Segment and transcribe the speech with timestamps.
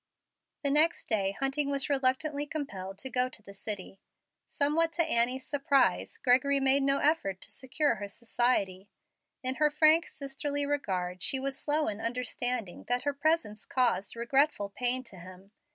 [0.63, 3.99] The next day Hunting was reluctantly compelled to go to the city.
[4.47, 8.89] Somewhat to Annie's surprise, Gregory made no effort to secure her society.
[9.43, 14.69] In her frank, sisterly regard she was slow in understanding that her presence caused regretful
[14.69, 15.51] pain to him.